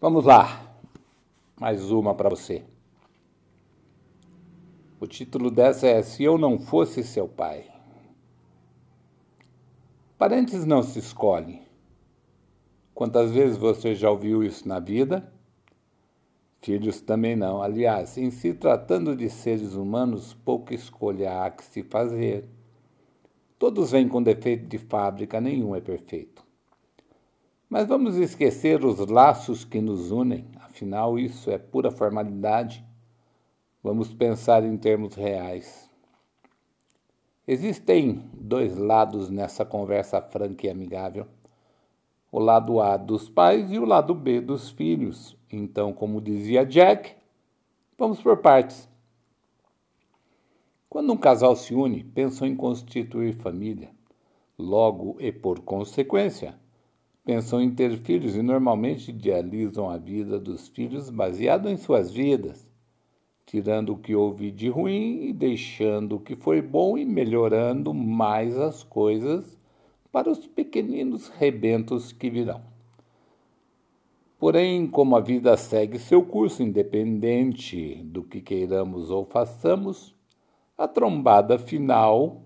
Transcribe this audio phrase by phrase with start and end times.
[0.00, 0.68] Vamos lá,
[1.60, 2.64] mais uma para você.
[4.98, 7.70] O título dessa é Se Eu Não Fosse Seu Pai.
[10.18, 11.62] Parentes não se escolhem.
[12.92, 15.32] Quantas vezes você já ouviu isso na vida?
[16.60, 17.62] Filhos também não.
[17.62, 22.48] Aliás, em se tratando de seres humanos, pouca escolha há que se fazer.
[23.56, 26.45] Todos vêm com defeito de fábrica, nenhum é perfeito.
[27.68, 32.84] Mas vamos esquecer os laços que nos unem, afinal, isso é pura formalidade.
[33.82, 35.90] Vamos pensar em termos reais.
[37.46, 41.26] Existem dois lados nessa conversa franca e amigável:
[42.30, 45.36] o lado A dos pais e o lado B dos filhos.
[45.50, 47.16] Então, como dizia Jack,
[47.98, 48.88] vamos por partes.
[50.88, 53.90] Quando um casal se une, pensam em constituir família.
[54.58, 56.58] Logo e por consequência,
[57.26, 62.64] pensam em ter filhos e normalmente idealizam a vida dos filhos baseado em suas vidas,
[63.44, 68.56] tirando o que houve de ruim e deixando o que foi bom e melhorando mais
[68.56, 69.58] as coisas
[70.12, 72.62] para os pequeninos rebentos que virão.
[74.38, 80.14] Porém, como a vida segue seu curso independente do que queiramos ou façamos,
[80.78, 82.42] a trombada final,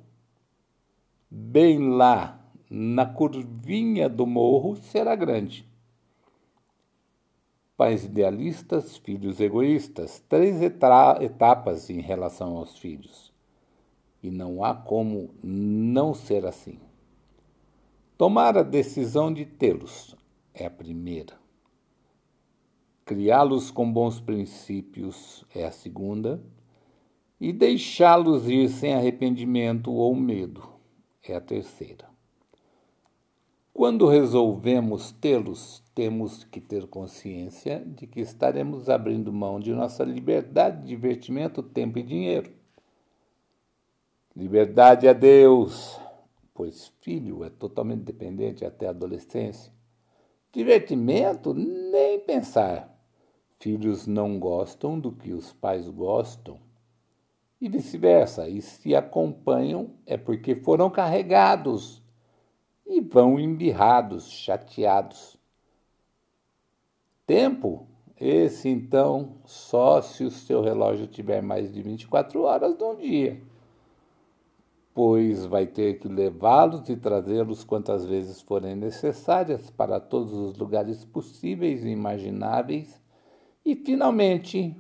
[1.31, 2.39] bem lá
[2.71, 5.69] na curvinha do morro, será grande.
[7.77, 13.33] Pais idealistas, filhos egoístas, três etapas em relação aos filhos.
[14.23, 16.79] E não há como não ser assim.
[18.17, 20.15] Tomar a decisão de tê-los
[20.55, 21.41] é a primeira.
[23.05, 26.41] Criá-los com bons princípios é a segunda,
[27.41, 30.63] e deixá-los ir sem arrependimento ou medo
[31.23, 32.09] é a terceira.
[33.73, 40.83] Quando resolvemos tê-los, temos que ter consciência de que estaremos abrindo mão de nossa liberdade
[40.83, 42.53] de divertimento, tempo e dinheiro.
[44.35, 45.98] Liberdade a Deus,
[46.53, 49.73] pois filho é totalmente dependente até a adolescência.
[50.53, 52.92] Divertimento, nem pensar.
[53.61, 56.59] Filhos não gostam do que os pais gostam.
[57.61, 58.48] E vice-versa.
[58.48, 62.03] E se acompanham é porque foram carregados
[62.90, 65.39] e vão embirrados, chateados.
[67.24, 67.86] Tempo?
[68.20, 73.40] Esse então só se o seu relógio tiver mais de 24 horas no dia,
[74.92, 81.02] pois vai ter que levá-los e trazê-los quantas vezes forem necessárias para todos os lugares
[81.05, 83.00] possíveis e imagináveis
[83.64, 84.77] e, finalmente,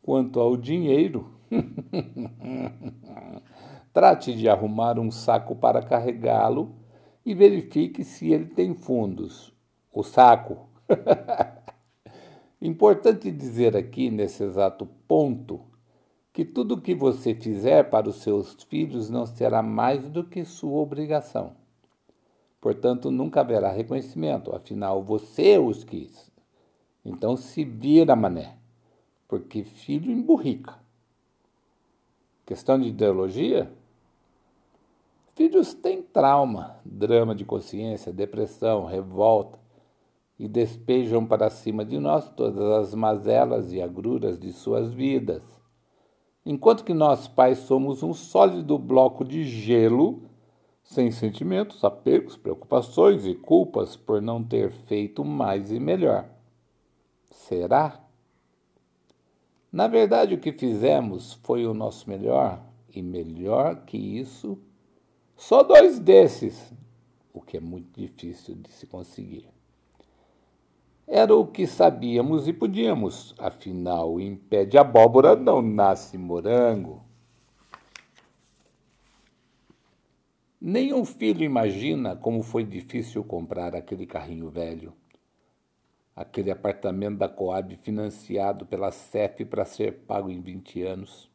[0.00, 1.28] quanto ao dinheiro,
[3.92, 6.79] trate de arrumar um saco para carregá-lo
[7.24, 9.52] e verifique se ele tem fundos.
[9.92, 10.68] O saco.
[12.60, 15.60] Importante dizer aqui, nesse exato ponto,
[16.32, 20.44] que tudo o que você fizer para os seus filhos não será mais do que
[20.44, 21.56] sua obrigação.
[22.60, 26.30] Portanto, nunca haverá reconhecimento, afinal, você os quis.
[27.04, 28.56] Então se vira, mané,
[29.26, 30.78] porque filho emburrica.
[32.44, 33.72] Questão de ideologia?
[35.34, 39.58] Filhos têm trauma, drama de consciência, depressão, revolta
[40.38, 45.42] e despejam para cima de nós todas as mazelas e agruras de suas vidas.
[46.44, 50.22] Enquanto que nós pais somos um sólido bloco de gelo,
[50.82, 56.28] sem sentimentos, apegos, preocupações e culpas por não ter feito mais e melhor.
[57.30, 58.00] Será?
[59.70, 62.60] Na verdade, o que fizemos foi o nosso melhor,
[62.92, 64.58] e melhor que isso,
[65.40, 66.70] só dois desses,
[67.32, 69.48] o que é muito difícil de se conseguir.
[71.06, 77.02] Era o que sabíamos e podíamos, afinal, em pé de abóbora não nasce morango.
[80.60, 84.92] Nenhum filho imagina como foi difícil comprar aquele carrinho velho
[86.20, 91.29] aquele apartamento da Coab financiado pela CEF para ser pago em 20 anos.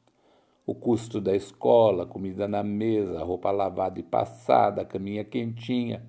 [0.65, 6.03] O custo da escola, comida na mesa, roupa lavada e passada, caminha quentinha.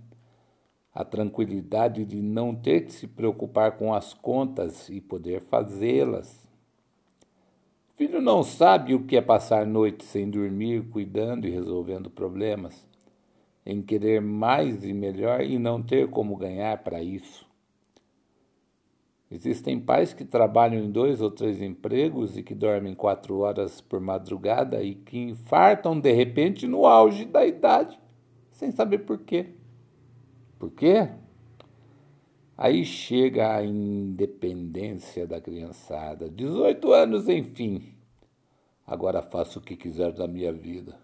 [0.95, 6.49] A tranquilidade de não ter que se preocupar com as contas e poder fazê-las.
[7.97, 12.87] Filho não sabe o que é passar noite sem dormir, cuidando e resolvendo problemas,
[13.65, 17.46] em querer mais e melhor e não ter como ganhar para isso.
[19.31, 24.01] Existem pais que trabalham em dois ou três empregos e que dormem quatro horas por
[24.01, 27.99] madrugada e que infartam de repente no auge da idade,
[28.53, 29.47] sem saber por quê.
[30.59, 31.09] Por quê?
[32.57, 36.31] Aí chega a independência da criançada.
[36.31, 37.83] 18 anos, enfim.
[38.87, 40.97] Agora faço o que quiser da minha vida.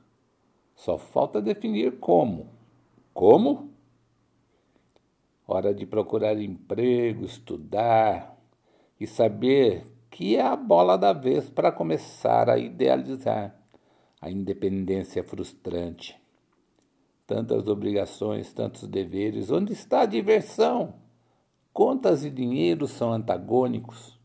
[0.76, 2.48] Só falta definir como.
[3.12, 3.71] Como?
[5.54, 8.42] Hora de procurar emprego, estudar
[8.98, 13.54] e saber que é a bola da vez para começar a idealizar
[14.18, 16.18] a independência frustrante.
[17.26, 20.94] Tantas obrigações, tantos deveres, onde está a diversão?
[21.70, 24.18] Contas e dinheiro são antagônicos.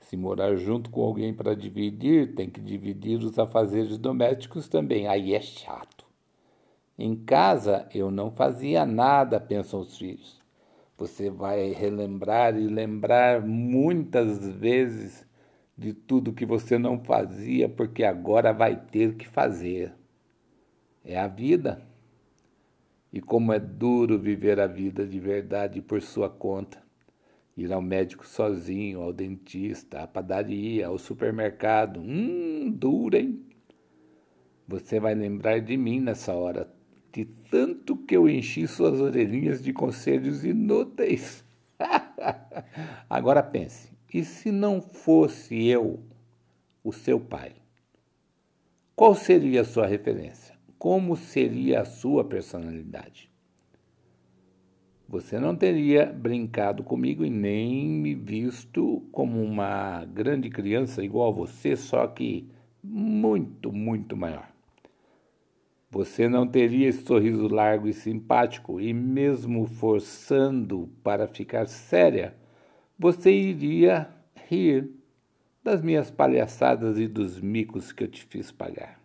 [0.00, 5.06] Se morar junto com alguém para dividir, tem que dividir os afazeres domésticos também.
[5.06, 5.93] Aí é chato.
[6.96, 10.40] Em casa eu não fazia nada, pensam os filhos.
[10.96, 15.26] Você vai relembrar e lembrar muitas vezes
[15.76, 19.92] de tudo que você não fazia, porque agora vai ter que fazer.
[21.04, 21.84] É a vida.
[23.12, 26.82] E como é duro viver a vida de verdade por sua conta.
[27.56, 32.00] Ir ao médico sozinho, ao dentista, à padaria, ao supermercado.
[32.00, 33.44] Hum, duro, hein?
[34.66, 36.72] Você vai lembrar de mim nessa hora,
[37.14, 41.44] de tanto que eu enchi suas orelhinhas de conselhos inúteis.
[43.08, 46.00] Agora pense: e se não fosse eu
[46.82, 47.52] o seu pai?
[48.96, 50.56] Qual seria a sua referência?
[50.76, 53.30] Como seria a sua personalidade?
[55.08, 61.34] Você não teria brincado comigo e nem me visto como uma grande criança igual a
[61.34, 62.48] você, só que
[62.82, 64.53] muito, muito maior.
[65.94, 72.34] Você não teria esse sorriso largo e simpático, e mesmo forçando para ficar séria,
[72.98, 74.08] você iria
[74.48, 74.90] rir
[75.62, 79.00] das minhas palhaçadas e dos micos que eu te fiz pagar.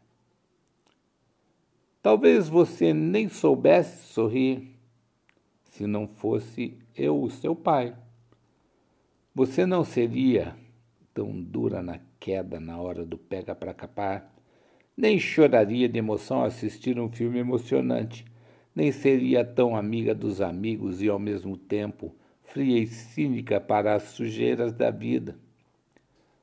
[2.02, 4.76] Talvez você nem soubesse sorrir
[5.66, 7.96] se não fosse eu o seu pai.
[9.36, 10.58] Você não seria
[11.14, 14.39] tão dura na queda na hora do pega para capar
[15.00, 18.26] nem choraria de emoção assistir um filme emocionante,
[18.76, 22.14] nem seria tão amiga dos amigos e ao mesmo tempo
[22.44, 25.40] fria e cínica para as sujeiras da vida.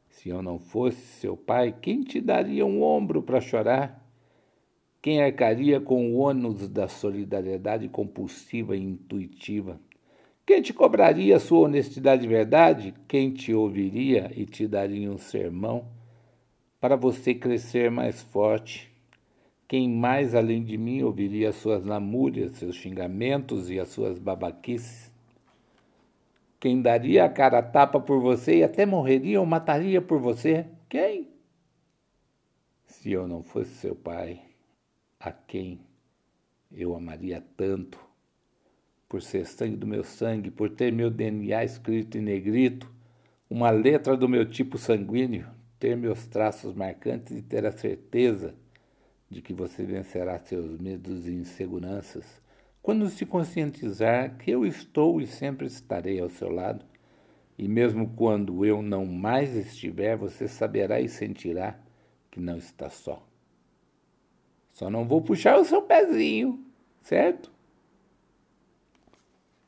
[0.08, 4.02] Se eu não fosse seu pai, quem te daria um ombro para chorar?
[5.02, 9.78] Quem arcaria com o ônus da solidariedade compulsiva e intuitiva?
[10.46, 12.94] Quem te cobraria sua honestidade e verdade?
[13.06, 15.94] Quem te ouviria e te daria um sermão?
[16.86, 18.88] Para você crescer mais forte.
[19.66, 25.10] Quem mais além de mim ouviria as suas lamúrias, seus xingamentos e as suas babaquices?
[26.60, 30.64] Quem daria a cara a tapa por você e até morreria ou mataria por você?
[30.88, 31.28] Quem?
[32.86, 34.40] Se eu não fosse seu pai,
[35.18, 35.80] a quem
[36.70, 37.98] eu amaria tanto?
[39.08, 42.88] Por ser sangue do meu sangue, por ter meu DNA escrito em negrito,
[43.50, 48.54] uma letra do meu tipo sanguíneo, ter meus traços marcantes e ter a certeza
[49.28, 52.24] de que você vencerá seus medos e inseguranças
[52.86, 56.86] quando se conscientizar que eu estou e sempre estarei ao seu lado,
[57.58, 61.76] e mesmo quando eu não mais estiver, você saberá e sentirá
[62.30, 63.26] que não está só.
[64.70, 66.64] Só não vou puxar o seu pezinho,
[67.00, 67.50] certo?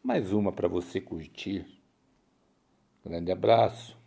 [0.01, 1.67] Mais uma para você curtir.
[3.05, 3.98] Grande abraço.